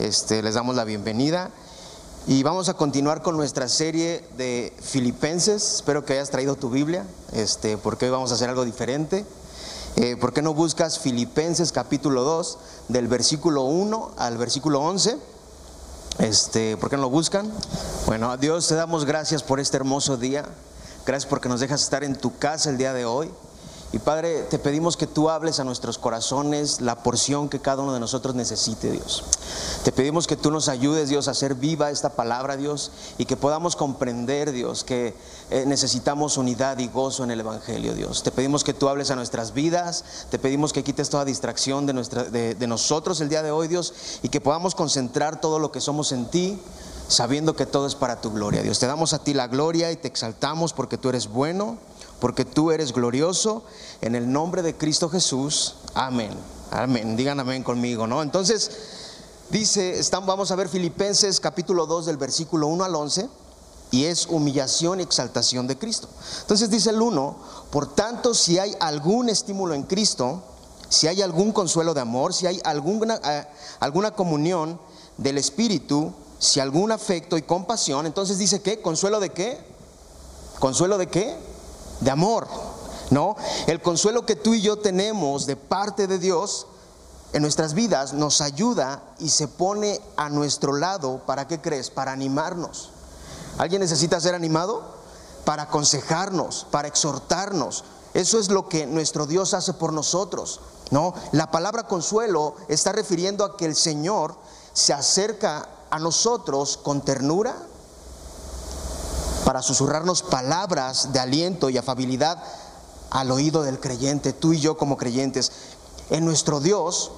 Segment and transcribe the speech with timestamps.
[0.00, 1.50] este, les damos la bienvenida
[2.26, 5.74] y vamos a continuar con nuestra serie de Filipenses.
[5.74, 9.26] Espero que hayas traído tu Biblia, este, porque hoy vamos a hacer algo diferente.
[9.96, 12.58] Eh, ¿Por qué no buscas Filipenses capítulo 2,
[12.88, 15.18] del versículo 1 al versículo 11?
[16.18, 17.52] Este, ¿Por qué no lo buscan?
[18.06, 20.46] Bueno, a Dios te damos gracias por este hermoso día.
[21.04, 23.30] Gracias porque nos dejas estar en tu casa el día de hoy.
[23.92, 27.92] Y Padre, te pedimos que tú hables a nuestros corazones la porción que cada uno
[27.92, 29.24] de nosotros necesite, Dios.
[29.82, 33.36] Te pedimos que tú nos ayudes, Dios, a hacer viva esta palabra, Dios, y que
[33.36, 35.16] podamos comprender, Dios, que
[35.50, 38.22] eh, necesitamos unidad y gozo en el Evangelio, Dios.
[38.22, 42.54] Te pedimos que tú hables a nuestras vidas, te pedimos que quites toda distracción de,
[42.54, 46.12] de nosotros el día de hoy, Dios, y que podamos concentrar todo lo que somos
[46.12, 46.60] en ti
[47.08, 48.62] sabiendo que todo es para tu gloria.
[48.62, 51.76] Dios, te damos a ti la gloria y te exaltamos porque tú eres bueno
[52.20, 53.64] porque tú eres glorioso.
[54.00, 55.76] En el nombre de Cristo Jesús.
[55.94, 56.30] Amén.
[56.70, 57.16] Amén.
[57.16, 58.22] Digan amén conmigo, ¿no?
[58.22, 58.70] Entonces,
[59.50, 63.28] dice, vamos a ver Filipenses capítulo 2 del versículo 1 al 11.
[63.92, 66.08] Y es humillación y exaltación de Cristo.
[66.42, 67.36] Entonces dice el 1,
[67.72, 70.44] por tanto, si hay algún estímulo en Cristo,
[70.88, 73.46] si hay algún consuelo de amor, si hay alguna, eh,
[73.80, 74.78] alguna comunión
[75.16, 79.58] del Espíritu, si algún afecto y compasión, entonces dice que, consuelo de qué?
[80.60, 81.36] ¿Consuelo de qué?
[82.00, 82.48] De amor,
[83.10, 83.36] ¿no?
[83.66, 86.66] El consuelo que tú y yo tenemos de parte de Dios
[87.32, 91.90] en nuestras vidas nos ayuda y se pone a nuestro lado, ¿para qué crees?
[91.90, 92.90] Para animarnos.
[93.58, 94.82] ¿Alguien necesita ser animado?
[95.44, 97.84] Para aconsejarnos, para exhortarnos.
[98.14, 101.14] Eso es lo que nuestro Dios hace por nosotros, ¿no?
[101.30, 104.34] La palabra consuelo está refiriendo a que el Señor
[104.72, 107.54] se acerca a nosotros con ternura,
[109.44, 112.42] para susurrarnos palabras de aliento y afabilidad
[113.10, 115.50] al oído del creyente, tú y yo como creyentes.
[116.10, 117.10] En nuestro Dios,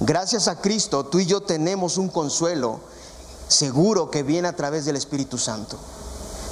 [0.00, 2.80] gracias a Cristo, tú y yo tenemos un consuelo
[3.48, 5.76] seguro que viene a través del Espíritu Santo.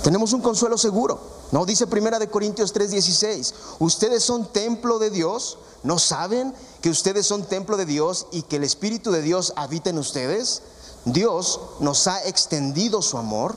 [0.03, 1.21] Tenemos un consuelo seguro.
[1.51, 7.27] No dice Primera de Corintios 3:16, ustedes son templo de Dios, ¿no saben que ustedes
[7.27, 10.63] son templo de Dios y que el Espíritu de Dios habita en ustedes?
[11.07, 13.57] Dios nos ha extendido su amor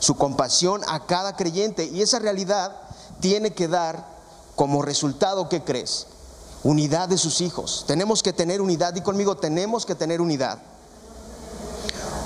[0.00, 1.84] su compasión a cada creyente.
[1.84, 2.76] Y esa realidad
[3.20, 4.04] tiene que dar
[4.56, 6.06] como resultado, ¿qué crees?
[6.64, 7.84] Unidad de sus hijos.
[7.86, 8.94] Tenemos que tener unidad.
[8.96, 10.58] Y conmigo, tenemos que tener unidad.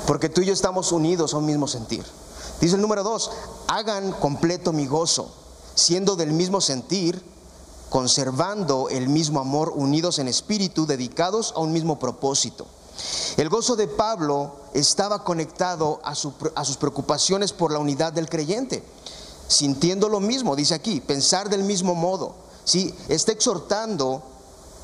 [0.07, 2.05] Porque tú y yo estamos unidos a un mismo sentir.
[2.61, 3.31] Dice el número dos,
[3.69, 5.33] hagan completo mi gozo,
[5.75, 7.23] siendo del mismo sentir,
[7.91, 12.67] conservando el mismo amor, unidos en espíritu, dedicados a un mismo propósito.
[13.37, 18.85] El gozo de Pablo estaba conectado a, sus preocupaciones por la unidad del creyente,
[19.49, 22.35] sintiendo lo mismo, dice aquí, pensar del mismo modo.
[22.65, 22.95] ¿sí?
[23.09, 24.23] Está exhortando,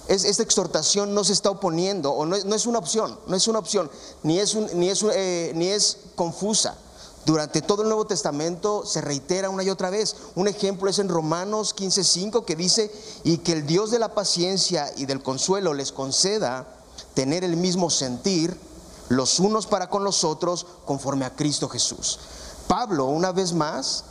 [0.09, 3.91] esta exhortación no se está oponiendo, o no es, una opción, no es una opción,
[4.23, 6.77] ni es, ni, es, eh, ni es confusa.
[7.27, 10.17] Durante todo el Nuevo Testamento se reitera una y otra vez.
[10.35, 12.91] Un ejemplo es en Romanos 15:5 que dice,
[13.25, 16.80] y que el Dios de la paciencia y del consuelo les conceda
[17.15, 18.59] tener el mismo sentir
[19.09, 22.19] los unos para con los otros conforme a Cristo Jesús.
[22.69, 24.05] Pablo, una vez más,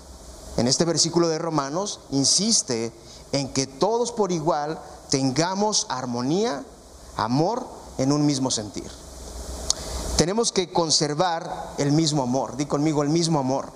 [0.57, 2.91] en este versículo de Romanos, insiste
[3.31, 4.79] en que todos por igual
[5.09, 6.65] tengamos armonía,
[7.15, 7.65] amor
[7.97, 8.89] en un mismo sentir.
[10.17, 13.71] Tenemos que conservar el mismo amor, di conmigo el mismo amor.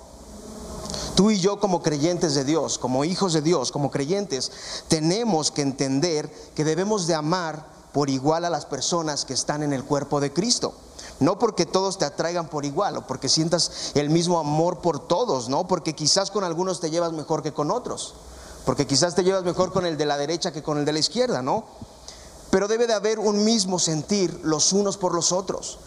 [1.14, 4.52] Tú y yo como creyentes de Dios, como hijos de Dios, como creyentes,
[4.88, 9.72] tenemos que entender que debemos de amar por igual a las personas que están en
[9.72, 10.74] el cuerpo de Cristo.
[11.20, 15.48] No porque todos te atraigan por igual o porque sientas el mismo amor por todos,
[15.48, 18.14] no, porque quizás con algunos te llevas mejor que con otros,
[18.66, 20.98] porque quizás te llevas mejor con el de la derecha que con el de la
[20.98, 21.66] izquierda, ¿no?
[22.50, 25.78] Pero debe de haber un mismo sentir los unos por los otros,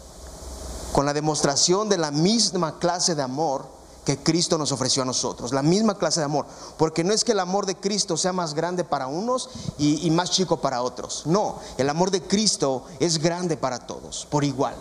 [0.92, 3.77] con la demostración de la misma clase de amor
[4.08, 6.46] que Cristo nos ofreció a nosotros, la misma clase de amor,
[6.78, 10.30] porque no es que el amor de Cristo sea más grande para unos y, más
[10.30, 14.74] chico para otros, no, el amor de Cristo es grande para todos, por igual.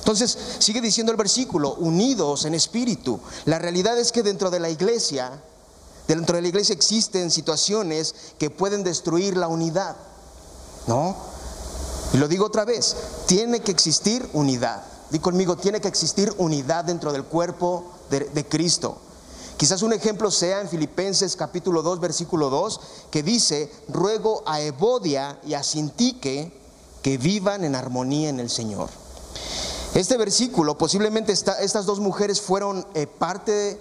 [0.00, 3.18] Entonces, sigue diciendo el versículo, unidos en espíritu.
[3.46, 5.42] La realidad es que dentro de la iglesia,
[6.06, 9.96] dentro de la iglesia existen situaciones que pueden destruir la unidad,
[10.86, 11.16] ¿no?
[12.12, 14.82] Y lo digo otra vez, tiene que existir unidad.
[15.08, 18.98] Di conmigo, tiene que existir unidad dentro del cuerpo de, Cristo.
[19.56, 22.80] Quizás un ejemplo sea en Filipenses capítulo 2, versículo 2,
[23.10, 26.52] que dice, ruego a Evodia y a Sintique
[27.02, 28.90] que vivan en armonía en el Señor.
[29.94, 33.80] Este versículo, posiblemente estas dos mujeres fueron eh, parte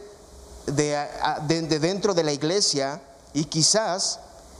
[0.65, 3.01] de, dentro de la iglesia
[3.33, 4.19] y quizás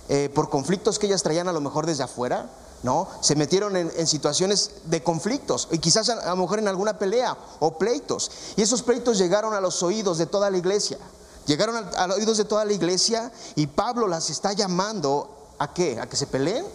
[0.10, 2.50] eh, por conflictos que ellas traían a lo mejor desde afuera,
[2.84, 3.08] ¿no?
[3.22, 7.78] Se metieron en, situaciones de conflictos y quizás a, lo mejor en alguna pelea o
[7.78, 8.32] pleitos.
[8.56, 10.98] Y esos pleitos llegaron a los oídos de toda la iglesia.
[11.46, 15.30] Llegaron a, los oídos de toda la iglesia y Pablo las está llamando
[15.60, 16.00] a qué?
[16.00, 16.66] ¿A que se peleen?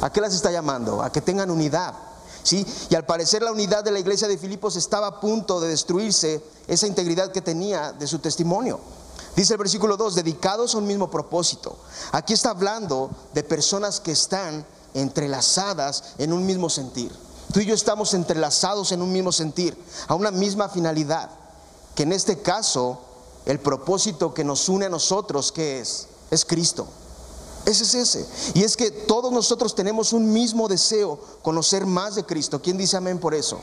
[0.00, 1.02] ¿A qué las está llamando?
[1.02, 1.94] A que tengan unidad.
[2.42, 2.66] ¿Sí?
[2.88, 6.42] Y al parecer la unidad de la iglesia de Filipos estaba a punto de destruirse
[6.66, 8.80] esa integridad que tenía de su testimonio.
[9.36, 11.76] Dice el versículo 2, dedicados a un mismo propósito.
[12.12, 17.12] Aquí está hablando de personas que están entrelazadas en un mismo sentir.
[17.52, 19.76] Tú y yo estamos entrelazados en un mismo sentir,
[20.06, 21.30] a una misma finalidad,
[21.94, 23.00] que en este caso
[23.46, 26.08] el propósito que nos une a nosotros, ¿qué es?
[26.30, 26.86] Es Cristo.
[27.64, 28.26] Ese es ese.
[28.54, 32.60] Y es que todos nosotros tenemos un mismo deseo, conocer más de Cristo.
[32.62, 33.58] ¿Quién dice amén por eso?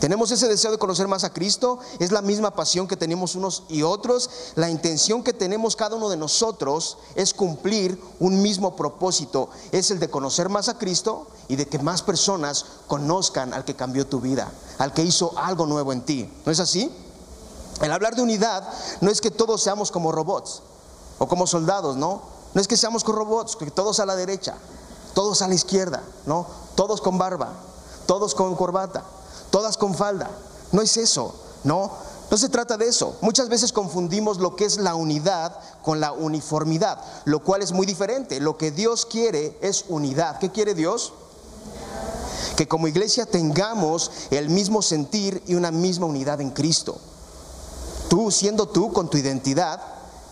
[0.00, 3.62] Tenemos ese deseo de conocer más a Cristo, es la misma pasión que tenemos unos
[3.68, 4.28] y otros.
[4.54, 9.98] La intención que tenemos cada uno de nosotros es cumplir un mismo propósito, es el
[9.98, 14.20] de conocer más a Cristo y de que más personas conozcan al que cambió tu
[14.20, 16.30] vida, al que hizo algo nuevo en ti.
[16.44, 16.94] ¿No es así?
[17.80, 18.68] El hablar de unidad
[19.00, 20.62] no es que todos seamos como robots
[21.18, 22.20] o como soldados, ¿no?
[22.52, 24.56] No es que seamos como robots, que todos a la derecha,
[25.14, 26.46] todos a la izquierda, ¿no?
[26.74, 27.52] Todos con barba,
[28.06, 29.04] todos con corbata
[29.56, 30.28] todas con falda.
[30.70, 31.90] No es eso, no.
[32.30, 33.16] No se trata de eso.
[33.22, 37.86] Muchas veces confundimos lo que es la unidad con la uniformidad, lo cual es muy
[37.86, 38.38] diferente.
[38.38, 40.38] Lo que Dios quiere es unidad.
[40.40, 41.14] ¿Qué quiere Dios?
[42.58, 46.98] Que como iglesia tengamos el mismo sentir y una misma unidad en Cristo.
[48.10, 49.80] Tú siendo tú con tu identidad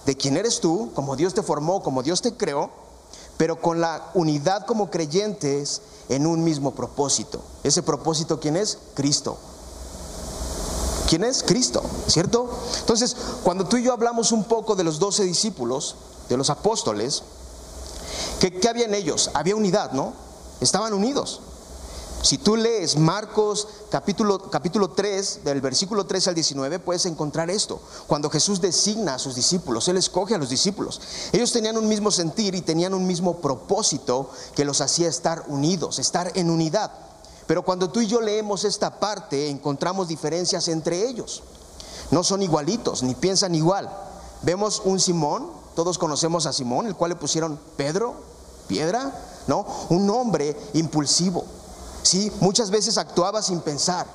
[0.04, 2.68] de quién eres tú, como Dios te formó, como Dios te creó,
[3.38, 7.40] pero con la unidad como creyentes en un mismo propósito.
[7.62, 8.78] Ese propósito, ¿quién es?
[8.94, 9.38] Cristo.
[11.08, 11.42] ¿Quién es?
[11.42, 12.48] Cristo, ¿cierto?
[12.80, 15.96] Entonces, cuando tú y yo hablamos un poco de los doce discípulos,
[16.28, 17.22] de los apóstoles,
[18.40, 19.30] ¿qué, ¿qué había en ellos?
[19.34, 20.14] Había unidad, ¿no?
[20.60, 21.40] Estaban unidos.
[22.24, 27.82] Si tú lees Marcos capítulo, capítulo 3, del versículo 3 al 19, puedes encontrar esto.
[28.06, 31.02] Cuando Jesús designa a sus discípulos, Él escoge a los discípulos.
[31.32, 35.98] Ellos tenían un mismo sentir y tenían un mismo propósito que los hacía estar unidos,
[35.98, 36.92] estar en unidad.
[37.46, 41.42] Pero cuando tú y yo leemos esta parte, encontramos diferencias entre ellos.
[42.10, 43.94] No son igualitos, ni piensan igual.
[44.40, 48.14] Vemos un Simón, todos conocemos a Simón, el cual le pusieron Pedro,
[48.66, 49.12] piedra,
[49.46, 49.66] ¿no?
[49.90, 51.44] Un hombre impulsivo
[52.04, 54.06] Sí, muchas veces actuaba sin pensar,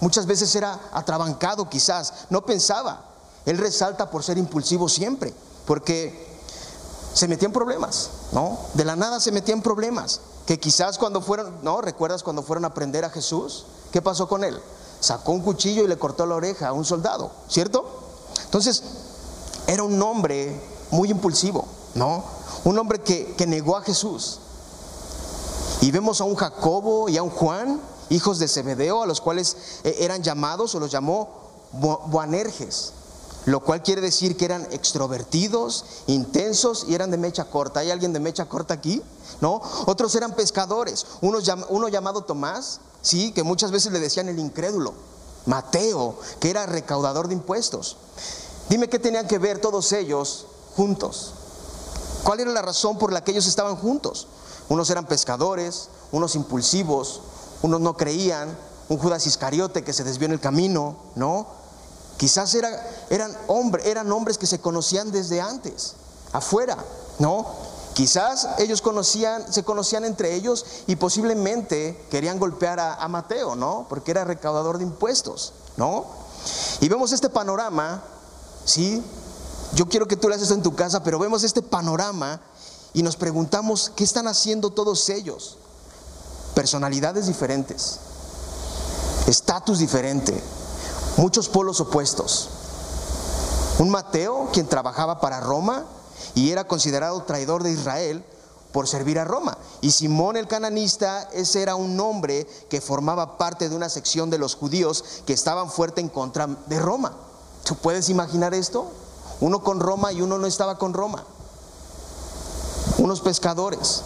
[0.00, 3.06] muchas veces era atrabancado quizás, no pensaba.
[3.46, 5.32] Él resalta por ser impulsivo siempre,
[5.64, 6.38] porque
[7.14, 8.58] se metía en problemas, ¿no?
[8.74, 11.80] De la nada se metía en problemas, que quizás cuando fueron, ¿no?
[11.80, 13.64] ¿Recuerdas cuando fueron a aprender a Jesús?
[13.90, 14.60] ¿Qué pasó con él?
[15.00, 17.86] Sacó un cuchillo y le cortó la oreja a un soldado, ¿cierto?
[18.44, 18.82] Entonces,
[19.66, 20.60] era un hombre
[20.90, 21.64] muy impulsivo,
[21.94, 22.22] ¿no?
[22.64, 24.40] Un hombre que, que negó a Jesús,
[25.80, 27.80] y vemos a un Jacobo y a un Juan,
[28.10, 31.28] hijos de Zebedeo, a los cuales eh, eran llamados o los llamó
[31.72, 32.92] Boanerges,
[33.46, 37.80] lo cual quiere decir que eran extrovertidos, intensos y eran de mecha corta.
[37.80, 39.02] ¿Hay alguien de mecha corta aquí?
[39.40, 39.62] ¿No?
[39.86, 41.38] Otros eran pescadores, uno,
[41.70, 44.92] uno llamado Tomás, sí, que muchas veces le decían el incrédulo,
[45.46, 47.96] Mateo, que era recaudador de impuestos.
[48.68, 50.46] Dime qué tenían que ver todos ellos
[50.76, 51.32] juntos.
[52.22, 54.26] ¿Cuál era la razón por la que ellos estaban juntos?
[54.70, 57.22] Unos eran pescadores, unos impulsivos,
[57.60, 58.56] unos no creían,
[58.88, 61.46] un Judas Iscariote que se desvió en el camino, ¿no?
[62.16, 65.94] Quizás eran, hombres, eran hombres que se conocían desde antes,
[66.32, 66.76] afuera,
[67.18, 67.46] ¿no?
[67.94, 73.86] Quizás ellos conocían, se conocían entre ellos y posiblemente querían golpear a, a Mateo, ¿no?
[73.88, 76.04] Porque era recaudador de impuestos, ¿no?
[76.80, 78.04] Y vemos este panorama,
[78.64, 79.02] ¿sí?
[79.74, 82.40] Yo quiero que tú lo haces en tu casa, pero vemos este panorama
[82.92, 85.58] y nos preguntamos, ¿qué están haciendo todos ellos?
[86.54, 88.00] Personalidades diferentes,
[89.26, 90.42] estatus diferente,
[91.16, 92.48] muchos polos opuestos.
[93.78, 95.84] Un Mateo, quien trabajaba para Roma
[96.34, 98.24] y era considerado traidor de Israel
[98.72, 99.56] por servir a Roma.
[99.80, 104.38] Y Simón el cananista, ese era un hombre que formaba parte de una sección de
[104.38, 107.16] los judíos que estaban fuerte en contra de Roma.
[107.64, 108.90] ¿Tú puedes imaginar esto?
[109.40, 111.24] Uno con Roma y uno no estaba con Roma
[113.00, 114.02] unos pescadores,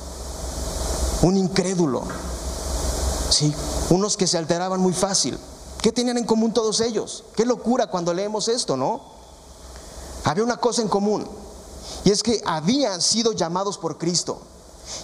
[1.23, 2.03] un incrédulo,
[3.29, 3.53] ¿sí?
[3.91, 5.37] unos que se alteraban muy fácil.
[5.83, 7.25] ¿Qué tenían en común todos ellos?
[7.37, 9.03] Qué locura cuando leemos esto, ¿no?
[10.23, 11.27] Había una cosa en común,
[12.05, 14.39] y es que habían sido llamados por Cristo.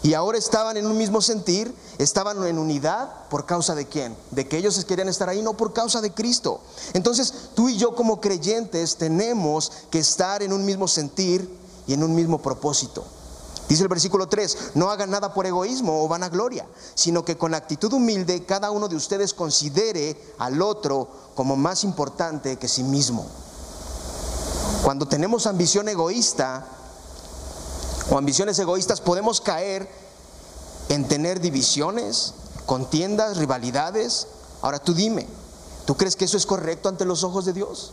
[0.03, 4.17] Y ahora estaban en un mismo sentir, estaban en unidad por causa de quién?
[4.31, 6.61] De que ellos querían estar ahí, no por causa de Cristo.
[6.93, 12.05] Entonces tú y yo como creyentes tenemos que estar en un mismo sentir y en
[12.05, 13.05] un mismo propósito
[13.71, 17.93] Dice el versículo 3, no hagan nada por egoísmo o vanagloria, sino que con actitud
[17.93, 23.29] humilde cada uno de ustedes considere al otro como más importante que sí mismo.
[24.83, 26.67] Cuando tenemos ambición egoísta
[28.11, 29.89] o ambiciones egoístas podemos caer
[30.89, 32.35] en tener divisiones,
[32.67, 34.27] contiendas, rivalidades.
[34.63, 35.29] Ahora tú dime,
[35.87, 37.93] ¿tú crees que eso es correcto ante los ojos de Dios?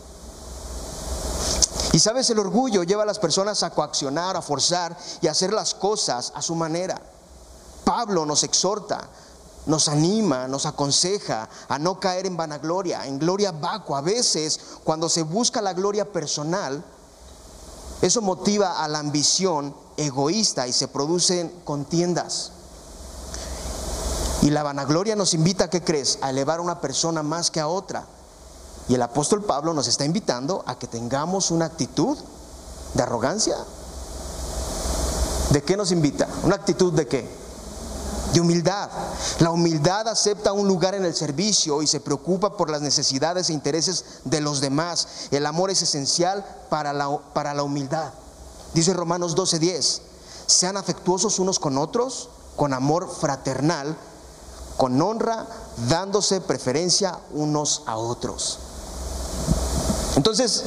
[1.98, 5.52] Y sabes, el orgullo lleva a las personas a coaccionar, a forzar y a hacer
[5.52, 6.96] las cosas a su manera.
[7.82, 9.08] Pablo nos exhorta,
[9.66, 13.98] nos anima, nos aconseja a no caer en vanagloria, en gloria vacua.
[13.98, 16.84] A veces, cuando se busca la gloria personal,
[18.00, 22.52] eso motiva a la ambición egoísta y se producen contiendas.
[24.42, 26.20] Y la vanagloria nos invita, ¿a qué crees?
[26.22, 28.06] A elevar a una persona más que a otra.
[28.88, 32.16] Y el apóstol Pablo nos está invitando a que tengamos una actitud
[32.94, 33.56] de arrogancia.
[35.50, 36.26] ¿De qué nos invita?
[36.42, 37.28] ¿Una actitud de qué?
[38.32, 38.90] De humildad.
[39.40, 43.52] La humildad acepta un lugar en el servicio y se preocupa por las necesidades e
[43.52, 45.08] intereses de los demás.
[45.30, 48.12] El amor es esencial para la, para la humildad.
[48.74, 50.00] Dice Romanos 12:10,
[50.46, 53.96] sean afectuosos unos con otros, con amor fraternal,
[54.76, 55.46] con honra,
[55.88, 58.58] dándose preferencia unos a otros.
[60.18, 60.64] Entonces,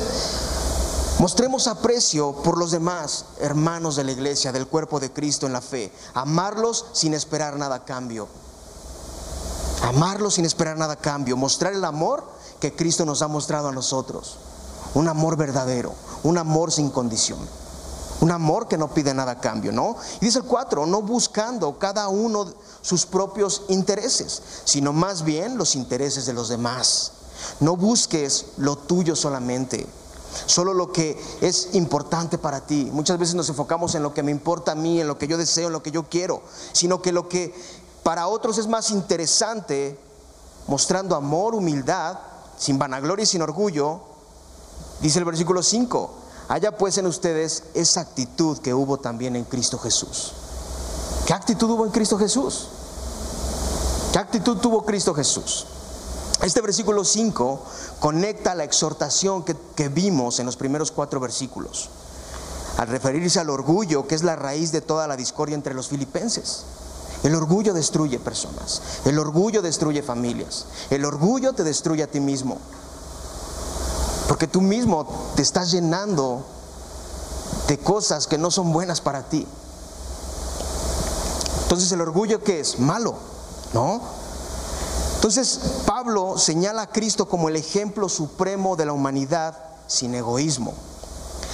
[1.19, 5.59] mostremos aprecio por los demás hermanos de la iglesia, del cuerpo de Cristo en la
[5.59, 5.91] fe.
[6.13, 8.29] Amarlos sin esperar nada a cambio.
[9.81, 11.35] Amarlos sin esperar nada a cambio.
[11.35, 12.23] Mostrar el amor
[12.61, 14.37] que Cristo nos ha mostrado a nosotros.
[14.93, 15.93] Un amor verdadero,
[16.23, 17.39] un amor sin condición.
[18.21, 19.97] Un amor que no pide nada a cambio, ¿no?
[20.21, 25.75] Y dice el 4, no buscando cada uno sus propios intereses, sino más bien los
[25.75, 27.11] intereses de los demás.
[27.59, 29.87] No busques lo tuyo solamente,
[30.45, 32.89] solo lo que es importante para ti.
[32.91, 35.37] Muchas veces nos enfocamos en lo que me importa a mí, en lo que yo
[35.37, 37.53] deseo, en lo que yo quiero, sino que lo que
[38.03, 39.99] para otros es más interesante,
[40.67, 42.17] mostrando amor, humildad,
[42.57, 44.01] sin vanagloria y sin orgullo,
[45.01, 46.11] dice el versículo 5,
[46.47, 50.33] haya pues en ustedes esa actitud que hubo también en Cristo Jesús.
[51.25, 52.67] ¿Qué actitud hubo en Cristo Jesús?
[54.11, 55.65] ¿Qué actitud tuvo Cristo Jesús?
[56.41, 57.63] Este versículo 5
[57.99, 61.89] conecta la exhortación que, vimos en los primeros cuatro versículos,
[62.77, 66.63] al referirse al orgullo, que es la raíz de toda la discordia entre los filipenses.
[67.23, 72.57] El orgullo destruye personas, el orgullo destruye familias, el orgullo te destruye a ti mismo,
[74.27, 75.05] porque tú mismo
[75.35, 76.43] te estás llenando
[77.67, 79.45] de cosas que no son buenas para ti.
[81.63, 83.13] Entonces el orgullo que es malo,
[83.73, 84.20] ¿no?
[85.21, 90.73] Entonces Pablo señala a Cristo como el ejemplo supremo de la humanidad sin egoísmo.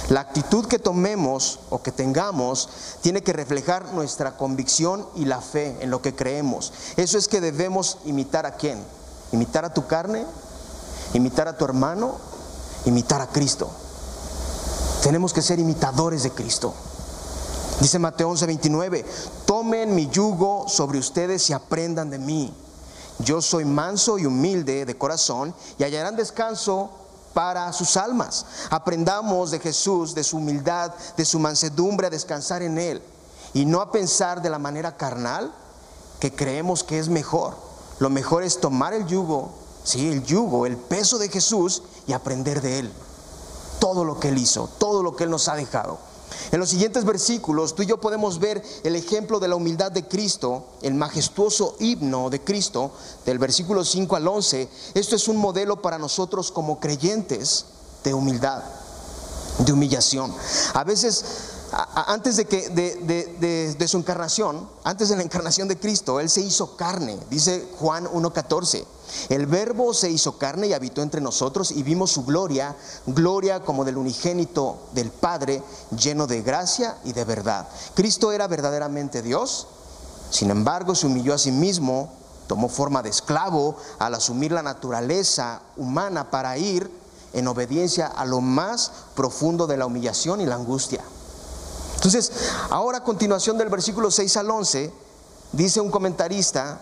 [0.08, 2.70] La actitud que tomemos o que tengamos
[3.02, 6.72] tiene que reflejar nuestra convicción y la fe en lo que creemos.
[6.96, 8.82] Eso es que debemos imitar a quién?
[9.32, 10.24] Imitar a tu carne,
[11.12, 12.14] imitar a tu hermano,
[12.86, 13.68] imitar a Cristo.
[15.02, 16.72] Tenemos que ser imitadores de Cristo.
[17.82, 19.04] Dice Mateo 11:29,
[19.44, 22.54] tomen mi yugo sobre ustedes y aprendan de mí
[23.18, 26.90] yo soy manso y humilde de corazón y hallarán descanso
[27.34, 28.46] para sus almas.
[28.70, 33.02] Aprendamos de Jesús, de su humildad, de su mansedumbre, a descansar en Él
[33.54, 35.52] y no a pensar de la manera carnal
[36.20, 37.56] que creemos que es mejor.
[37.98, 39.50] Lo mejor es tomar el yugo,
[39.84, 42.92] sí, el yugo, el peso de Jesús y aprender de Él.
[43.80, 45.98] Todo lo que Él hizo, todo lo que Él nos ha dejado.
[46.50, 50.06] En los siguientes versículos tú y yo podemos ver el ejemplo de la humildad de
[50.06, 52.92] Cristo, el majestuoso himno de Cristo,
[53.26, 54.68] del versículo 5 al 11.
[54.94, 57.66] Esto es un modelo para nosotros como creyentes
[58.04, 58.62] de humildad,
[59.58, 60.34] de humillación.
[60.74, 61.24] A veces,
[61.70, 66.76] antes de, que, de, su encarnación, antes de la encarnación de Cristo, Él se hizo
[66.76, 68.84] carne, dice Juan 1.14.
[69.28, 73.84] El verbo se hizo carne y habitó entre nosotros y vimos su gloria, gloria como
[73.84, 75.62] del unigénito del Padre,
[75.96, 77.68] lleno de gracia y de verdad.
[77.94, 79.66] Cristo era verdaderamente Dios,
[80.30, 82.12] sin embargo se humilló a sí mismo,
[82.46, 86.90] tomó forma de esclavo al asumir la naturaleza humana para ir
[87.34, 91.02] en obediencia a lo más profundo de la humillación y la angustia.
[92.08, 92.32] Entonces,
[92.70, 94.90] ahora a continuación del versículo 6 al 11,
[95.52, 96.80] dice un comentarista,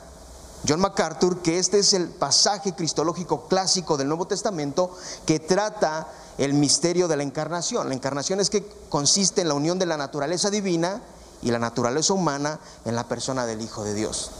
[0.68, 6.06] John MacArthur, que este es el pasaje cristológico clásico del Nuevo Testamento que trata
[6.38, 7.88] el misterio de la encarnación.
[7.88, 11.02] La encarnación es que consiste en la unión de la naturaleza divina
[11.42, 14.30] y la naturaleza humana en la persona del Hijo de Dios.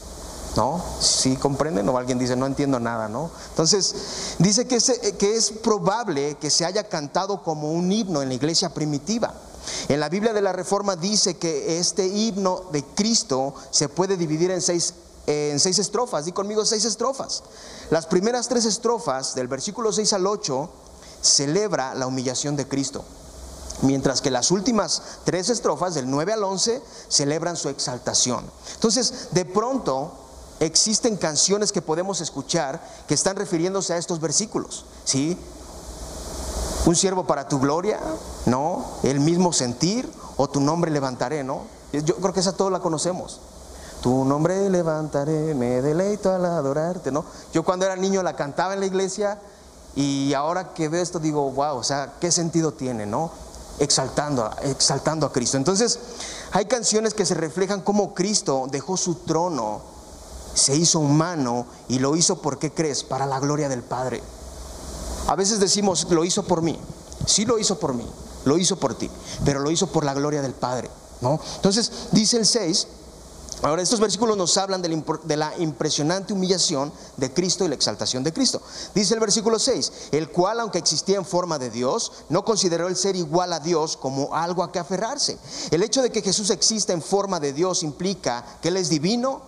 [0.55, 0.81] ¿No?
[1.01, 1.89] ¿Sí comprenden?
[1.89, 3.33] O alguien dice, no entiendo nada, ¿no?
[3.51, 8.29] Entonces, dice que es, que es probable que se haya cantado como un himno en
[8.29, 9.35] la iglesia primitiva.
[9.89, 14.51] En la Biblia de la Reforma dice que este himno de Cristo se puede dividir
[14.51, 14.95] en seis,
[15.27, 16.25] en seis estrofas.
[16.25, 17.43] Di conmigo seis estrofas.
[17.91, 20.69] Las primeras tres estrofas, del versículo 6 al 8,
[21.21, 23.05] celebra la humillación de Cristo.
[23.83, 28.45] Mientras que las últimas tres estrofas, del 9 al 11, celebran su exaltación.
[28.75, 30.13] Entonces, de pronto,
[30.61, 34.87] existen canciones que podemos escuchar que están refiriéndose a estos versículos.
[35.05, 35.37] ¿Sí?
[36.87, 38.01] Un siervo para tu gloria,
[38.47, 38.85] ¿no?
[39.03, 41.63] El mismo sentir o tu nombre levantaré, ¿no?
[41.93, 43.41] Yo creo que esa todos la conocemos.
[44.03, 47.25] Tu nombre levantaré, me deleito al adorarte, ¿no?
[47.53, 49.39] Yo cuando era niño la cantaba en la iglesia
[49.97, 53.33] y ahora que veo esto digo, wow, o sea, ¿qué sentido tiene, no?
[53.81, 55.57] Exaltando, exaltando a Cristo.
[55.57, 55.99] Entonces,
[56.53, 59.81] hay canciones que se reflejan cómo Cristo dejó su trono,
[60.55, 63.03] se hizo humano y lo hizo, ¿por qué crees?
[63.03, 64.23] Para la gloria del Padre.
[65.27, 66.79] A veces decimos, lo hizo por mí.
[67.27, 68.07] Sí lo hizo por mí,
[68.45, 69.11] lo hizo por ti,
[69.45, 70.89] pero lo hizo por la gloria del Padre.
[71.21, 71.41] ¿no?
[71.57, 72.87] Entonces, dice el 6,
[73.63, 78.33] Ahora, estos versículos nos hablan de la impresionante humillación de Cristo y la exaltación de
[78.33, 78.61] Cristo.
[78.95, 82.97] Dice el versículo 6, el cual, aunque existía en forma de Dios, no consideró el
[82.97, 85.39] ser igual a Dios como algo a que aferrarse.
[85.71, 89.41] El hecho de que Jesús exista en forma de Dios implica que Él es divino,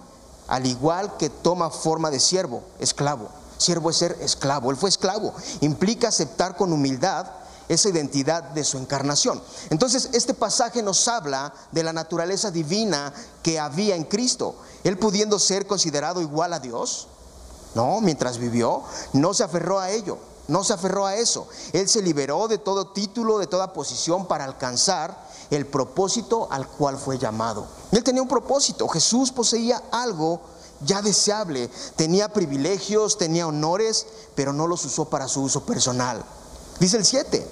[0.47, 3.29] al igual que toma forma de siervo, esclavo.
[3.59, 4.71] Siervo es ser esclavo.
[4.71, 5.35] Él fue esclavo.
[5.61, 7.27] Implica aceptar con humildad
[7.69, 9.43] esa identidad de su encarnación.
[9.71, 13.13] Entonces, este pasaje nos habla de la naturaleza divina
[13.43, 14.57] que había en Cristo.
[14.85, 17.09] Él pudiendo ser considerado igual a Dios,
[17.75, 21.47] no, mientras vivió, no se aferró a ello, no se aferró a eso.
[21.73, 26.97] Él se liberó de todo título, de toda posición para alcanzar el propósito al cual
[26.97, 27.67] fue llamado.
[27.93, 28.89] Él tenía un propósito.
[28.89, 30.41] Jesús poseía algo
[30.81, 31.71] ya deseable.
[31.97, 36.25] Tenía privilegios, tenía honores, pero no los usó para su uso personal.
[36.81, 37.47] Dice el 7,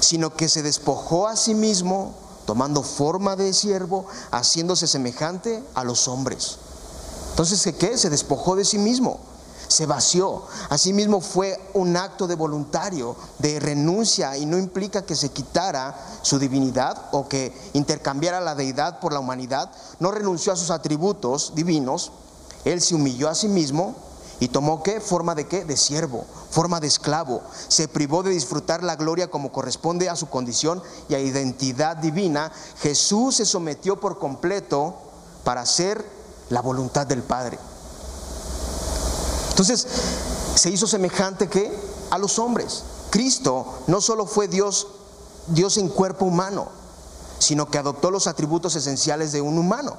[0.00, 2.14] sino que se despojó a sí mismo,
[2.46, 6.56] tomando forma de siervo, haciéndose semejante a los hombres.
[7.30, 7.98] Entonces, ¿qué?
[7.98, 9.20] Se despojó de sí mismo,
[9.68, 10.44] se vació.
[10.70, 16.38] Asimismo fue un acto de voluntario, de renuncia, y no implica que se quitara su
[16.38, 19.70] divinidad o que intercambiara la deidad por la humanidad.
[20.00, 22.12] No renunció a sus atributos divinos,
[22.72, 23.94] él se humilló a sí mismo
[24.40, 25.00] y tomó qué?
[25.00, 25.64] Forma de qué?
[25.64, 27.42] De siervo, forma de esclavo.
[27.68, 32.52] Se privó de disfrutar la gloria como corresponde a su condición y a identidad divina.
[32.80, 34.96] Jesús se sometió por completo
[35.44, 36.04] para hacer
[36.50, 37.58] la voluntad del Padre.
[39.50, 39.86] Entonces,
[40.54, 41.72] se hizo semejante que
[42.10, 42.84] a los hombres.
[43.10, 44.86] Cristo no solo fue Dios,
[45.48, 46.68] Dios en cuerpo humano,
[47.38, 49.96] sino que adoptó los atributos esenciales de un humano.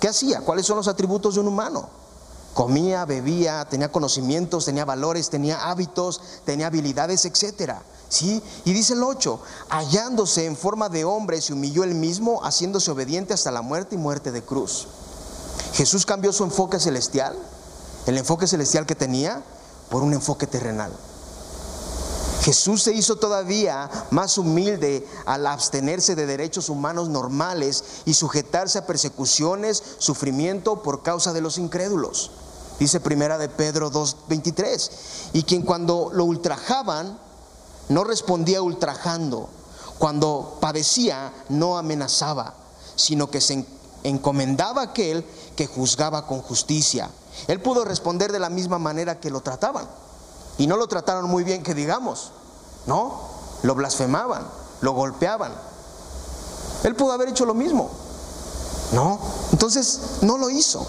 [0.00, 0.40] ¿Qué hacía?
[0.40, 1.88] ¿Cuáles son los atributos de un humano?
[2.54, 7.82] Comía, bebía, tenía conocimientos, tenía valores, tenía hábitos, tenía habilidades, etcétera.
[8.08, 8.42] ¿Sí?
[8.64, 13.34] Y dice el 8, hallándose en forma de hombre, se humilló él mismo, haciéndose obediente
[13.34, 14.88] hasta la muerte y muerte de cruz.
[15.74, 17.36] Jesús cambió su enfoque celestial,
[18.06, 19.44] el enfoque celestial que tenía,
[19.90, 20.90] por un enfoque terrenal.
[22.40, 28.86] Jesús se hizo todavía más humilde al abstenerse de derechos humanos normales y sujetarse a
[28.86, 32.30] persecuciones, sufrimiento por causa de los incrédulos.
[32.78, 34.90] Dice primera de Pedro 2:23,
[35.34, 37.18] y quien cuando lo ultrajaban
[37.90, 39.50] no respondía ultrajando,
[39.98, 42.54] cuando padecía no amenazaba,
[42.96, 43.66] sino que se
[44.02, 45.26] encomendaba a aquel
[45.56, 47.10] que juzgaba con justicia.
[47.48, 49.86] Él pudo responder de la misma manera que lo trataban.
[50.60, 52.32] Y no lo trataron muy bien, que digamos,
[52.84, 53.18] ¿no?
[53.62, 54.46] Lo blasfemaban,
[54.82, 55.52] lo golpeaban.
[56.82, 57.88] Él pudo haber hecho lo mismo,
[58.92, 59.18] ¿no?
[59.52, 60.86] Entonces no lo hizo.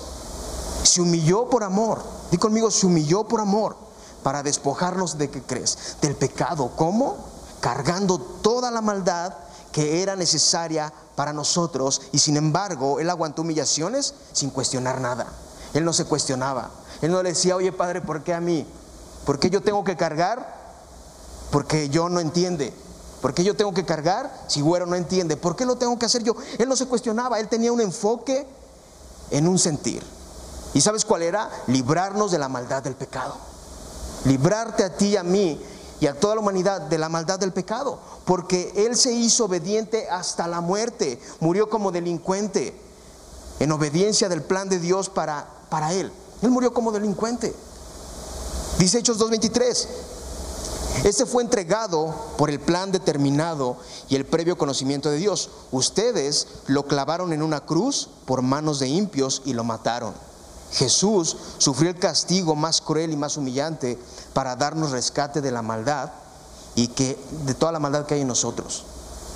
[0.83, 2.01] Se humilló por amor.
[2.31, 3.77] Di conmigo, se humilló por amor
[4.23, 5.95] para despojarnos de qué crees?
[6.01, 6.71] Del pecado.
[6.75, 7.15] ¿Cómo?
[7.61, 9.33] Cargando toda la maldad
[9.71, 15.27] que era necesaria para nosotros y sin embargo él aguantó humillaciones sin cuestionar nada.
[15.73, 16.71] Él no se cuestionaba.
[17.01, 18.67] Él no le decía, oye padre, ¿por qué a mí?
[19.25, 20.61] ¿Por qué yo tengo que cargar?
[21.51, 22.73] Porque yo no entiende.
[23.21, 25.37] ¿Por qué yo tengo que cargar si güero no entiende?
[25.37, 26.35] ¿Por qué lo tengo que hacer yo?
[26.57, 28.47] Él no se cuestionaba, él tenía un enfoque
[29.29, 30.03] en un sentir.
[30.73, 31.49] ¿Y sabes cuál era?
[31.67, 33.35] Librarnos de la maldad del pecado.
[34.25, 35.61] Librarte a ti y a mí
[35.99, 37.99] y a toda la humanidad de la maldad del pecado.
[38.25, 41.21] Porque Él se hizo obediente hasta la muerte.
[41.39, 42.75] Murió como delincuente
[43.59, 46.11] en obediencia del plan de Dios para, para Él.
[46.41, 47.53] Él murió como delincuente.
[48.77, 49.87] Dice Hechos 2.23.
[51.03, 53.77] Ese fue entregado por el plan determinado
[54.09, 55.49] y el previo conocimiento de Dios.
[55.71, 60.13] Ustedes lo clavaron en una cruz por manos de impios y lo mataron.
[60.71, 63.97] Jesús sufrió el castigo más cruel y más humillante
[64.33, 66.11] para darnos rescate de la maldad
[66.75, 68.83] y que de toda la maldad que hay en nosotros.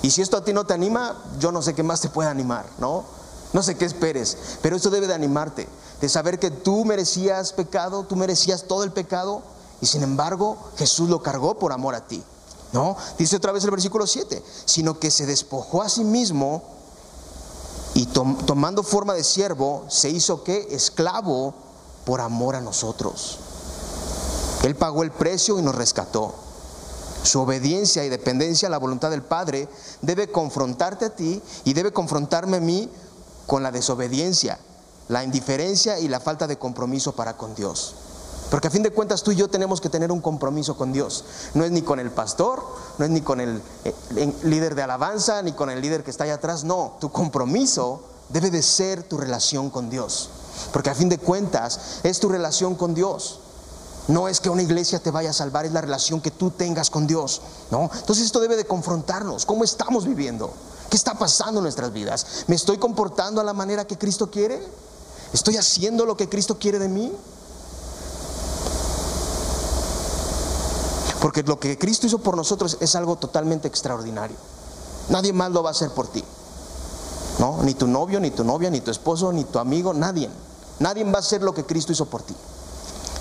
[0.02, 2.28] Y si esto a ti no te anima, yo no sé qué más te puede
[2.28, 3.04] animar, ¿no?
[3.52, 5.68] No sé qué esperes, pero esto debe de animarte,
[6.00, 9.42] de saber que tú merecías pecado, tú merecías todo el pecado,
[9.80, 12.22] y sin embargo Jesús lo cargó por amor a ti.
[12.72, 12.96] ¿No?
[13.16, 16.62] Dice otra vez el versículo 7, sino que se despojó a sí mismo
[17.94, 21.54] y tomando forma de siervo, se hizo que esclavo
[22.04, 23.38] por amor a nosotros.
[24.64, 26.34] Él pagó el precio y nos rescató.
[27.22, 29.68] Su obediencia y dependencia a la voluntad del Padre
[30.02, 32.90] debe confrontarte a ti y debe confrontarme a mí
[33.46, 34.58] con la desobediencia,
[35.08, 37.94] la indiferencia y la falta de compromiso para con Dios.
[38.50, 41.24] Porque a fin de cuentas tú y yo tenemos que tener un compromiso con Dios.
[41.54, 42.62] No es ni con el pastor,
[42.98, 46.24] no es ni con el, el, líder de alabanza, ni con el líder que está
[46.24, 46.62] allá atrás.
[46.62, 50.30] No, tu compromiso debe de ser tu relación con Dios.
[50.72, 53.40] Porque a fin de cuentas es tu relación con Dios.
[54.08, 56.90] No es que una iglesia te vaya a salvar, es la relación que tú tengas
[56.90, 57.42] con Dios.
[57.72, 57.90] ¿no?
[57.92, 59.44] Entonces esto debe de confrontarnos.
[59.44, 60.52] ¿Cómo estamos viviendo?
[60.96, 62.44] ¿Qué está pasando en nuestras vidas?
[62.46, 64.66] ¿Me estoy comportando a la manera que Cristo quiere?
[65.34, 67.12] ¿Estoy haciendo lo que Cristo quiere de mí?
[71.20, 74.38] Porque lo que Cristo hizo por nosotros es algo totalmente extraordinario.
[75.10, 76.24] Nadie más lo va a hacer por ti.
[77.40, 77.62] ¿No?
[77.62, 80.30] Ni tu novio, ni tu novia, ni tu esposo, ni tu amigo, nadie.
[80.78, 82.34] Nadie va a hacer lo que Cristo hizo por ti.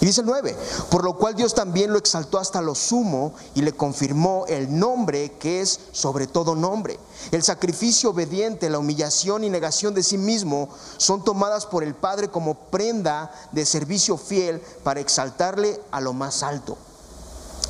[0.05, 0.55] Y dice el 9,
[0.91, 5.31] por lo cual Dios también lo exaltó hasta lo sumo y le confirmó el nombre
[5.39, 6.99] que es sobre todo nombre.
[7.31, 12.29] El sacrificio obediente, la humillación y negación de sí mismo son tomadas por el Padre
[12.29, 16.77] como prenda de servicio fiel para exaltarle a lo más alto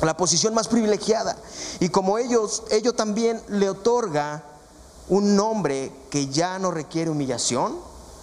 [0.02, 1.38] la posición más privilegiada.
[1.80, 4.42] Y como ellos, ello también le otorga
[5.08, 7.78] un nombre que ya no requiere humillación,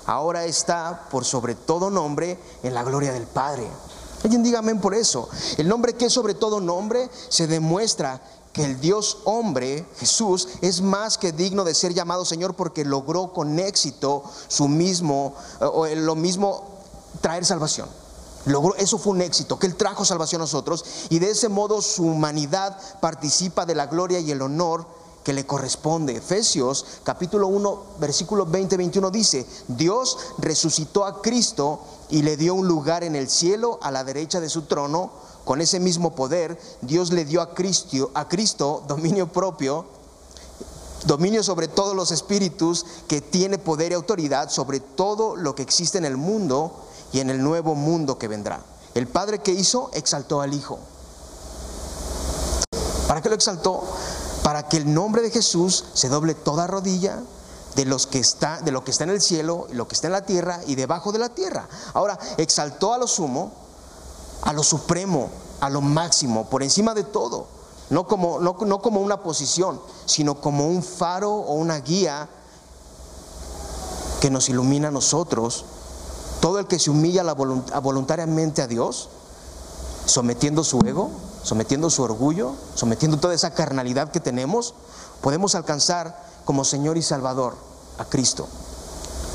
[0.05, 3.67] ahora está por sobre todo nombre en la gloria del Padre.
[4.23, 5.29] Alguien dígame por eso.
[5.57, 8.21] El nombre que es sobre todo nombre se demuestra
[8.53, 13.33] que el Dios hombre, Jesús, es más que digno de ser llamado Señor porque logró
[13.33, 16.79] con éxito su mismo, o lo mismo,
[17.19, 17.89] traer salvación.
[18.45, 21.81] Logró, eso fue un éxito, que Él trajo salvación a nosotros y de ese modo
[21.81, 24.85] su humanidad participa de la gloria y el honor
[25.23, 26.17] que le corresponde.
[26.17, 33.03] Efesios capítulo 1, versículo 20-21 dice, Dios resucitó a Cristo y le dio un lugar
[33.03, 35.11] en el cielo a la derecha de su trono.
[35.45, 39.85] Con ese mismo poder, Dios le dio a Cristo, a Cristo dominio propio,
[41.05, 45.97] dominio sobre todos los espíritus, que tiene poder y autoridad sobre todo lo que existe
[45.97, 46.71] en el mundo
[47.11, 48.61] y en el nuevo mundo que vendrá.
[48.95, 50.79] El Padre que hizo exaltó al Hijo.
[53.07, 53.83] ¿Para qué lo exaltó?
[54.43, 57.19] Para que el nombre de Jesús se doble toda rodilla
[57.75, 60.13] de los que está de lo que está en el cielo lo que está en
[60.13, 61.67] la tierra y debajo de la tierra.
[61.93, 63.51] Ahora exaltó a lo sumo,
[64.43, 65.29] a lo supremo,
[65.59, 67.47] a lo máximo, por encima de todo,
[67.89, 72.29] no como, no, no como una posición, sino como un faro o una guía
[74.21, 75.65] que nos ilumina a nosotros
[76.43, 79.07] todo el que se humilla voluntariamente a Dios,
[80.05, 81.09] sometiendo su ego,
[81.43, 84.73] sometiendo su orgullo, sometiendo toda esa carnalidad que tenemos,
[85.21, 87.55] podemos alcanzar como Señor y Salvador
[87.97, 88.47] a Cristo.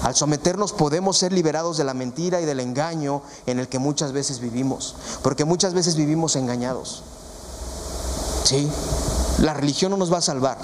[0.03, 4.13] Al someternos podemos ser liberados de la mentira y del engaño en el que muchas
[4.13, 7.03] veces vivimos, porque muchas veces vivimos engañados.
[8.45, 8.71] Sí,
[9.41, 10.59] la religión no nos va a salvar.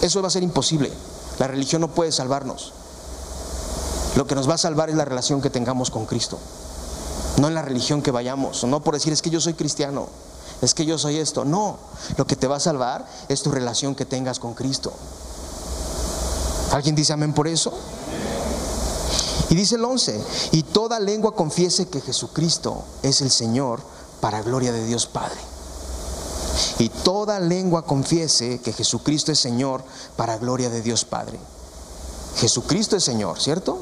[0.00, 0.90] Eso va a ser imposible.
[1.38, 2.72] La religión no puede salvarnos.
[4.16, 6.38] Lo que nos va a salvar es la relación que tengamos con Cristo.
[7.36, 10.08] No en la religión que vayamos, no por decir es que yo soy cristiano,
[10.62, 11.44] es que yo soy esto.
[11.44, 11.78] No,
[12.16, 14.92] lo que te va a salvar es tu relación que tengas con Cristo.
[16.72, 17.72] ¿Alguien dice amén por eso?
[19.48, 23.80] Y dice el 11, y toda lengua confiese que Jesucristo es el Señor
[24.20, 25.40] para gloria de Dios Padre.
[26.78, 29.82] Y toda lengua confiese que Jesucristo es Señor
[30.16, 31.40] para gloria de Dios Padre.
[32.36, 33.78] Jesucristo es Señor, ¿cierto?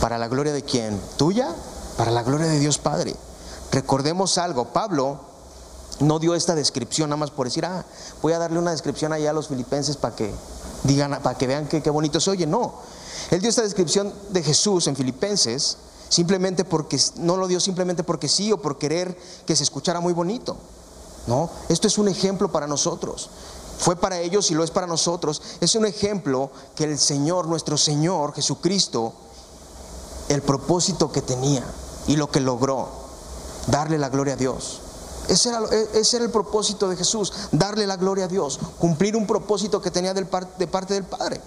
[0.00, 0.98] ¿Para la gloria de quién?
[1.18, 1.54] ¿Tuya?
[1.98, 3.14] Para la gloria de Dios Padre.
[3.70, 5.33] Recordemos algo, Pablo
[6.00, 7.84] no dio esta descripción nada más por decir, ah,
[8.22, 10.32] voy a darle una descripción allá a los filipenses para que
[10.84, 12.46] digan, para que vean qué bonito se oye.
[12.46, 12.74] No,
[13.30, 18.28] él dio esta descripción de Jesús en Filipenses simplemente porque no lo dio simplemente porque
[18.28, 20.56] sí o por querer que se escuchara muy bonito.
[21.26, 23.30] No, esto es un ejemplo para nosotros.
[23.78, 25.42] Fue para ellos y lo es para nosotros.
[25.60, 29.14] Es un ejemplo que el Señor, nuestro Señor Jesucristo,
[30.28, 31.64] el propósito que tenía
[32.06, 32.88] y lo que logró,
[33.66, 34.80] darle la gloria a Dios.
[35.28, 35.60] Ese era,
[35.94, 39.90] ese era, el propósito de Jesús, darle la gloria a Dios, cumplir un propósito que
[39.90, 41.40] tenía de parte del Padre.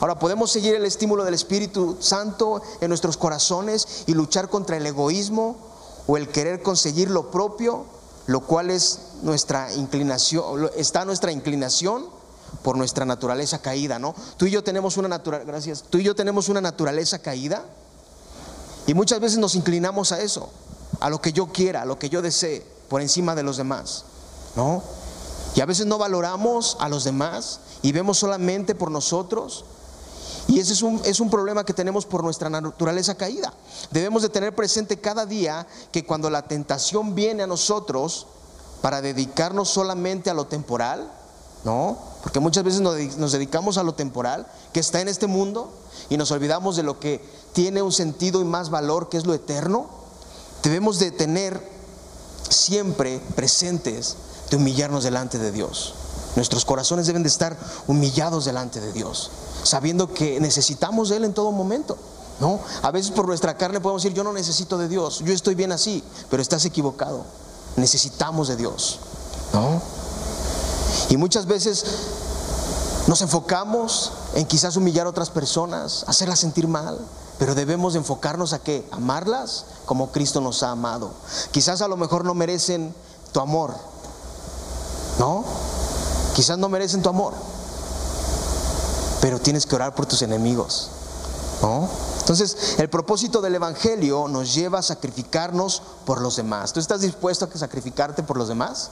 [0.00, 4.86] Ahora podemos seguir el estímulo del Espíritu Santo en nuestros corazones y luchar contra el
[4.86, 5.56] egoísmo
[6.06, 7.84] o el querer conseguir lo propio,
[8.26, 12.16] lo cual es nuestra inclinación, está nuestra inclinación,
[12.62, 14.14] por nuestra naturaleza caída, ¿no?
[14.36, 15.84] Tú y yo tenemos una naturaleza, gracias.
[15.90, 17.64] Tú y yo tenemos una naturaleza caída
[18.86, 20.48] y muchas veces nos inclinamos a eso,
[21.00, 24.04] a lo que yo quiera, a lo que yo desee, por encima de los demás,
[24.54, 24.82] ¿no?
[25.54, 29.64] Y a veces no valoramos a los demás y vemos solamente por nosotros.
[30.48, 33.52] Y ese es un, es un, problema que tenemos por nuestra naturaleza caída.
[33.90, 38.26] Debemos de tener presente cada día que cuando la tentación viene a nosotros
[38.82, 41.10] para dedicarnos solamente a lo temporal,
[41.64, 41.98] ¿no?
[42.22, 45.72] Porque muchas veces nos dedicamos a lo temporal, que está en este mundo,
[46.10, 49.34] y nos olvidamos de lo que tiene un sentido y más valor, que es lo
[49.34, 49.86] eterno.
[50.62, 51.75] Debemos de tener
[52.50, 54.16] siempre presentes
[54.50, 55.94] de humillarnos delante de Dios.
[56.36, 57.56] Nuestros corazones deben de estar
[57.86, 59.30] humillados delante de Dios,
[59.62, 61.96] sabiendo que necesitamos de Él en todo momento.
[62.40, 62.60] ¿no?
[62.82, 65.72] A veces por nuestra carne podemos decir, yo no necesito de Dios, yo estoy bien
[65.72, 67.24] así, pero estás equivocado.
[67.76, 68.98] Necesitamos de Dios.
[69.54, 69.80] ¿no?
[71.08, 71.84] Y muchas veces
[73.06, 76.98] nos enfocamos en quizás humillar a otras personas, hacerlas sentir mal,
[77.38, 78.88] pero debemos enfocarnos a qué?
[78.92, 81.10] Amarlas como Cristo nos ha amado.
[81.50, 82.94] Quizás a lo mejor no merecen
[83.32, 83.74] tu amor,
[85.18, 85.44] ¿no?
[86.34, 87.34] Quizás no merecen tu amor,
[89.20, 90.88] pero tienes que orar por tus enemigos,
[91.62, 91.88] ¿no?
[92.20, 96.72] Entonces, el propósito del Evangelio nos lleva a sacrificarnos por los demás.
[96.72, 98.90] ¿Tú estás dispuesto a sacrificarte por los demás?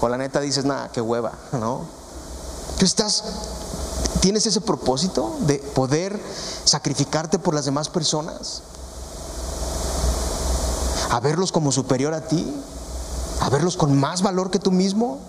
[0.00, 2.01] O la neta dices, nada, qué hueva, ¿no?
[2.82, 3.22] Tú estás,
[4.22, 6.20] tienes ese propósito de poder
[6.64, 8.62] sacrificarte por las demás personas,
[11.08, 12.44] a verlos como superior a ti,
[13.38, 15.20] a verlos con más valor que tú mismo.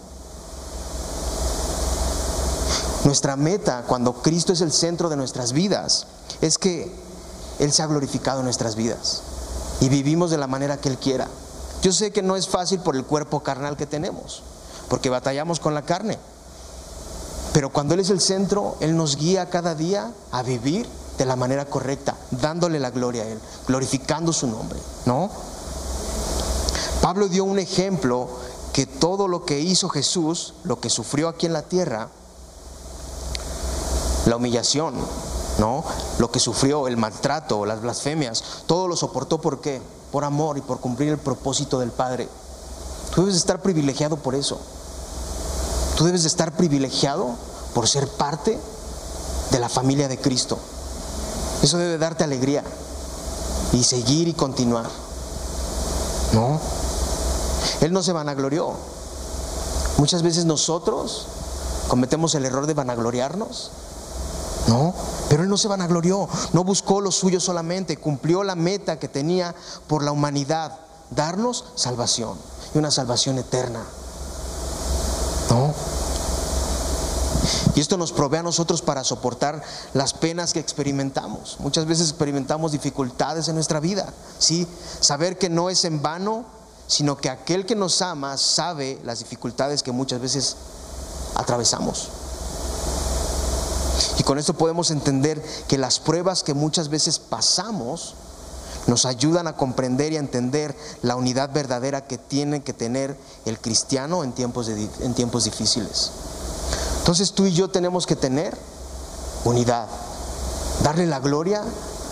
[3.04, 6.08] Nuestra meta cuando Cristo es el centro de nuestras vidas
[6.42, 6.92] es que
[7.60, 9.22] Él sea glorificado en nuestras vidas
[9.80, 11.28] y vivimos de la manera que Él quiera.
[11.84, 14.42] Yo sé que no es fácil por el cuerpo carnal que tenemos
[14.90, 16.18] porque batallamos con la carne.
[17.54, 20.88] Pero cuando Él es el centro, Él nos guía cada día a vivir
[21.18, 25.30] de la manera correcta, dándole la gloria a Él, glorificando su nombre, ¿no?
[27.02, 28.28] Pablo dio un ejemplo
[28.72, 32.10] que todo lo que hizo Jesús, lo que sufrió aquí en la tierra,
[34.26, 34.96] la humillación,
[35.60, 35.84] ¿no?
[36.18, 39.82] Lo que sufrió, el maltrato, las blasfemias, todo lo soportó por qué?
[40.12, 42.28] Por amor y por cumplir el propósito del Padre.
[43.14, 44.60] Tú debes estar privilegiado por eso.
[45.98, 47.36] Tú debes de estar privilegiado
[47.74, 48.60] por ser parte
[49.52, 50.58] de la familia de Cristo.
[51.62, 52.64] Eso debe darte alegría
[53.72, 54.90] y seguir y continuar.
[56.34, 56.60] ¿No?
[57.82, 58.74] Él no se vanaglorió.
[59.98, 61.28] Muchas veces nosotros
[61.88, 63.72] cometemos el error de vanagloriarnos.
[64.68, 64.94] ¿No?
[65.30, 69.54] Pero Él no se vanaglorió, no buscó lo suyo solamente, cumplió la meta que tenía
[69.88, 70.80] por la humanidad,
[71.10, 72.38] darnos salvación
[72.74, 73.84] y una salvación eterna.
[77.76, 79.62] Y esto nos provee a nosotros para soportar
[79.94, 81.58] las penas que experimentamos.
[81.60, 84.68] Muchas veces experimentamos dificultades en nuestra vida, ¿sí?
[85.00, 86.46] Saber que no es en vano,
[86.88, 90.56] sino que aquel que nos ama sabe las dificultades que muchas veces
[91.36, 92.10] atravesamos.
[94.18, 98.16] Y con esto podemos entender que las pruebas que muchas veces pasamos
[98.88, 103.60] nos ayudan a comprender y a entender la unidad verdadera que tiene que tener el
[103.60, 106.12] cristiano en tiempos, en tiempos difíciles.
[107.00, 108.58] Entonces tú y yo tenemos que tener
[109.46, 109.88] unidad,
[110.84, 111.64] darle la gloria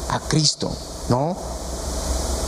[0.09, 0.71] a Cristo,
[1.09, 1.35] ¿no?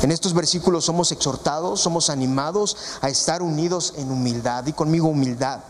[0.02, 5.62] En estos versículos somos exhortados, somos animados a estar unidos en humildad y conmigo humildad.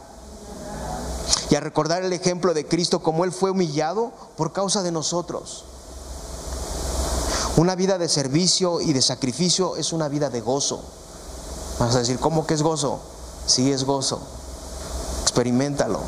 [1.52, 5.66] Y a recordar el ejemplo de Cristo como Él fue humillado por causa de nosotros.
[7.56, 10.82] Una vida de servicio y de sacrificio es una vida de gozo.
[11.80, 13.00] Vas a decir, ¿cómo que es gozo?
[13.46, 14.20] Sí es gozo.
[15.22, 16.00] Experimentalo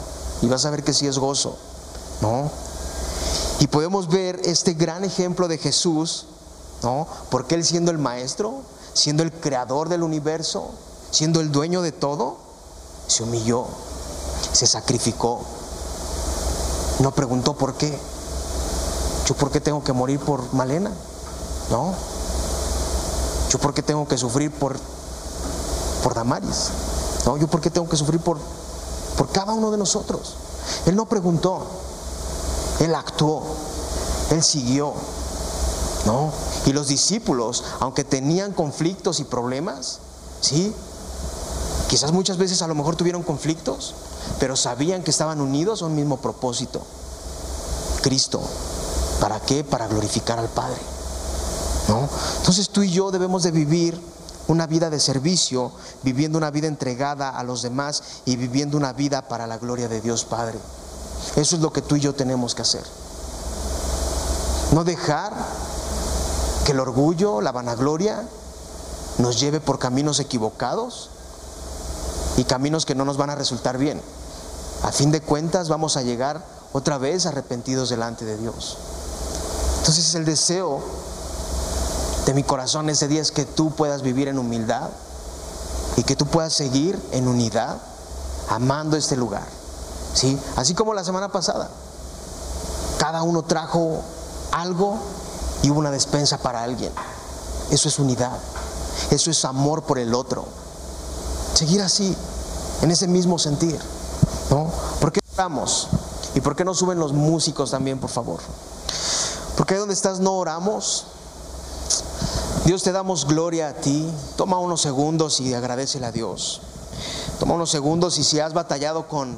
[0.42, 1.58] y vas a ver que sí es gozo,
[2.22, 2.50] ¿no?
[3.60, 6.26] Y podemos ver este gran ejemplo de Jesús,
[6.84, 7.08] ¿no?
[7.30, 8.62] Porque Él siendo el maestro,
[8.94, 10.72] siendo el creador del universo,
[11.12, 12.38] siendo el dueño de todo,
[13.08, 13.66] se humilló,
[14.52, 15.42] se sacrificó.
[17.00, 17.98] No preguntó por qué.
[19.26, 20.92] Yo por qué tengo que morir por Malena,
[21.70, 21.94] ¿no?
[23.50, 24.78] Yo por qué tengo que sufrir por
[26.04, 26.70] por Damaris,
[27.26, 27.38] ¿no?
[27.38, 28.38] Yo por qué tengo que sufrir por
[29.18, 30.36] por cada uno de nosotros.
[30.86, 31.66] Él no preguntó,
[32.80, 33.44] Él actuó,
[34.32, 34.94] Él siguió,
[36.06, 36.32] ¿no?
[36.66, 40.00] Y los discípulos, aunque tenían conflictos y problemas,
[40.42, 40.74] ¿sí?
[41.88, 43.94] Quizás muchas veces a lo mejor tuvieron conflictos,
[44.40, 46.82] pero sabían que estaban unidos a un mismo propósito.
[48.02, 48.42] Cristo.
[49.20, 49.64] ¿Para qué?
[49.64, 50.95] Para glorificar al Padre.
[51.88, 54.00] Entonces tú y yo debemos de vivir
[54.48, 55.72] una vida de servicio,
[56.04, 60.02] viviendo una vida entregada a los demás y viviendo una vida para la gloria de
[60.02, 60.60] Dios Padre.
[61.36, 62.84] Eso es lo que tú y yo tenemos que hacer.
[64.72, 65.34] No dejar
[66.66, 68.24] que el orgullo, la vanagloria,
[69.18, 71.10] nos lleve por caminos equivocados
[72.38, 74.02] y caminos que no nos van a resultar bien.
[74.84, 76.44] A fin de cuentas vamos a llegar
[76.74, 78.78] otra vez arrepentidos delante de Dios.
[79.80, 80.84] Entonces el deseo
[82.26, 84.90] de mi corazón ese día es que tú puedas vivir en humildad
[85.96, 87.78] y que tú puedas seguir en unidad,
[88.50, 89.48] amando este lugar.
[90.14, 90.40] ¿Sí?
[90.56, 91.70] Así como la semana pasada.
[92.98, 94.02] Cada uno trajo
[94.52, 94.98] algo
[95.62, 96.92] y hubo una despensa para alguien.
[97.70, 98.38] Eso es unidad.
[99.12, 100.46] Eso es amor por el otro.
[101.54, 102.16] Seguir así,
[102.82, 103.80] en ese mismo sentir.
[104.50, 104.72] ¿No?
[105.00, 105.90] ¿Por qué oramos?
[106.34, 108.40] ¿Y por qué no suben los músicos también, por favor?
[109.58, 111.06] Porque ahí donde estás no oramos.
[112.66, 114.12] Dios te damos gloria a ti.
[114.38, 116.62] Toma unos segundos y agradecele a Dios.
[117.40, 119.38] Toma unos segundos y si has batallado con,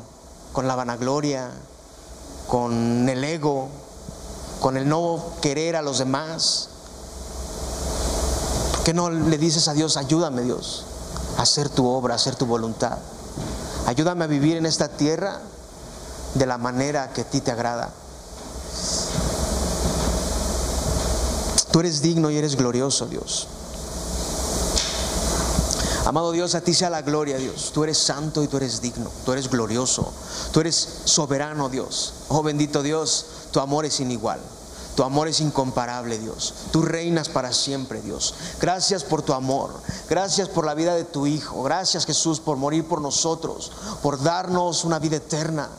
[0.54, 1.52] con la vanagloria,
[2.48, 3.68] con el ego,
[4.62, 6.70] con el no querer a los demás,
[8.72, 10.86] ¿por qué no le dices a Dios, ayúdame Dios,
[11.38, 12.98] a hacer tu obra, a hacer tu voluntad?
[13.88, 15.42] Ayúdame a vivir en esta tierra
[16.36, 17.92] de la manera que a ti te agrada.
[21.78, 23.46] Tú eres digno y eres glorioso, Dios.
[26.06, 27.70] Amado Dios, a ti sea la gloria, Dios.
[27.72, 30.12] Tú eres santo y tú eres digno, tú eres glorioso,
[30.52, 32.14] tú eres soberano, Dios.
[32.30, 34.40] Oh bendito Dios, tu amor es inigual.
[34.96, 36.52] Tu amor es incomparable, Dios.
[36.72, 38.34] Tú reinas para siempre, Dios.
[38.60, 39.70] Gracias por tu amor.
[40.10, 41.62] Gracias por la vida de tu Hijo.
[41.62, 45.70] Gracias, Jesús, por morir por nosotros, por darnos una vida eterna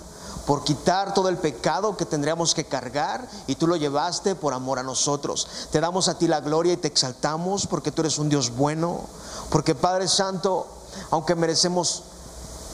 [0.49, 4.79] por quitar todo el pecado que tendríamos que cargar y tú lo llevaste por amor
[4.79, 5.47] a nosotros.
[5.71, 9.03] Te damos a ti la gloria y te exaltamos porque tú eres un Dios bueno,
[9.51, 10.67] porque Padre Santo,
[11.11, 12.03] aunque merecemos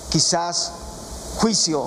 [0.09, 0.71] quizás
[1.39, 1.87] juicio,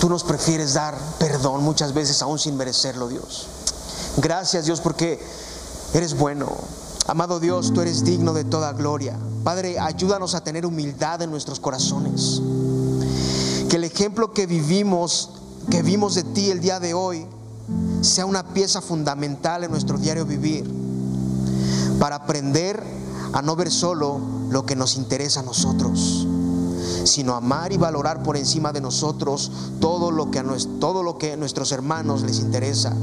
[0.00, 3.46] tú nos prefieres dar perdón muchas veces aún sin merecerlo, Dios.
[4.18, 5.18] Gracias Dios porque
[5.94, 6.52] eres bueno.
[7.06, 9.18] Amado Dios, tú eres digno de toda gloria.
[9.44, 12.42] Padre, ayúdanos a tener humildad en nuestros corazones
[13.74, 15.30] que el ejemplo que vivimos,
[15.68, 17.26] que vimos de ti el día de hoy,
[18.02, 20.64] sea una pieza fundamental en nuestro diario vivir,
[21.98, 22.80] para aprender
[23.32, 26.24] a no ver solo lo que nos interesa a nosotros,
[27.02, 30.44] sino amar y valorar por encima de nosotros todo lo que a,
[30.78, 32.94] todo lo que a nuestros hermanos les interesa.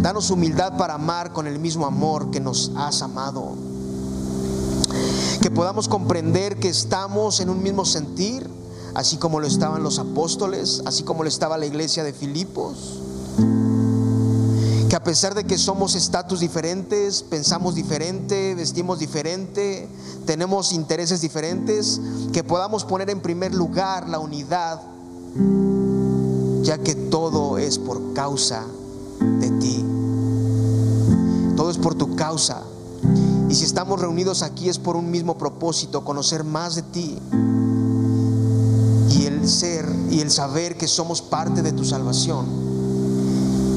[0.00, 3.52] Danos humildad para amar con el mismo amor que nos has amado.
[5.42, 8.56] Que podamos comprender que estamos en un mismo sentir
[8.96, 13.02] así como lo estaban los apóstoles, así como lo estaba la iglesia de Filipos.
[14.88, 19.86] Que a pesar de que somos estatus diferentes, pensamos diferente, vestimos diferente,
[20.24, 22.00] tenemos intereses diferentes,
[22.32, 24.80] que podamos poner en primer lugar la unidad,
[26.62, 28.64] ya que todo es por causa
[29.20, 29.84] de ti.
[31.54, 32.62] Todo es por tu causa.
[33.50, 37.18] Y si estamos reunidos aquí es por un mismo propósito, conocer más de ti
[39.48, 42.46] ser y el saber que somos parte de tu salvación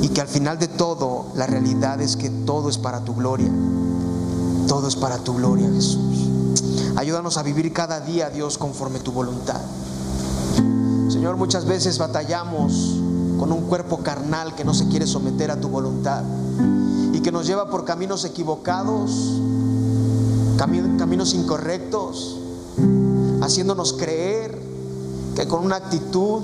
[0.02, 3.52] y que al final de todo la realidad es que todo es para tu gloria.
[4.68, 6.30] Todo es para tu gloria, Jesús.
[6.96, 9.60] Ayúdanos a vivir cada día, Dios, conforme tu voluntad.
[11.10, 13.00] Señor, muchas veces batallamos
[13.40, 16.24] con un cuerpo carnal que no se quiere someter a tu voluntad
[17.14, 19.40] y que nos lleva por caminos equivocados,
[20.58, 22.38] caminos incorrectos,
[23.42, 24.69] haciéndonos creer
[25.40, 26.42] que con una actitud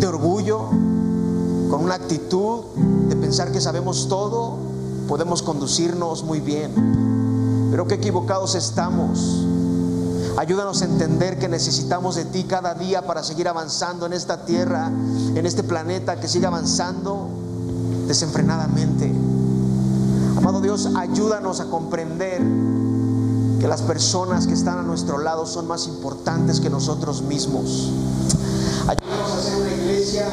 [0.00, 0.64] de orgullo,
[1.70, 2.64] con una actitud
[3.08, 4.56] de pensar que sabemos todo,
[5.06, 7.68] podemos conducirnos muy bien.
[7.70, 9.46] Pero qué equivocados estamos.
[10.36, 14.88] Ayúdanos a entender que necesitamos de ti cada día para seguir avanzando en esta tierra,
[14.88, 17.28] en este planeta que sigue avanzando
[18.08, 19.14] desenfrenadamente.
[20.36, 22.42] Amado Dios, ayúdanos a comprender
[23.60, 27.90] que las personas que están a nuestro lado son más importantes que nosotros mismos.
[28.88, 30.26] Ayúdanos a ser una iglesia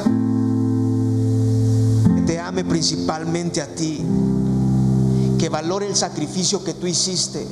[2.15, 4.01] que te ame principalmente a ti,
[5.38, 7.45] que valore el sacrificio que tú hiciste,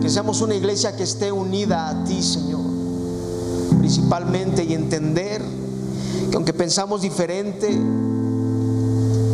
[0.00, 2.62] que seamos una iglesia que esté unida a ti, Señor,
[3.78, 5.42] principalmente y entender
[6.30, 7.68] que aunque pensamos diferente,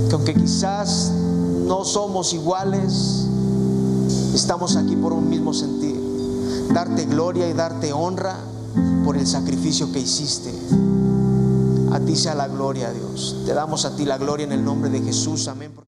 [0.08, 1.12] que aunque quizás
[1.66, 3.23] no somos iguales,
[4.34, 5.94] Estamos aquí por un mismo sentir.
[6.72, 8.36] Darte gloria y darte honra
[9.04, 10.52] por el sacrificio que hiciste.
[11.92, 13.36] A ti sea la gloria, Dios.
[13.46, 15.46] Te damos a ti la gloria en el nombre de Jesús.
[15.46, 15.83] Amén.